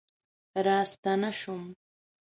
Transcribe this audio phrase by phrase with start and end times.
[0.65, 1.73] راستنه شوم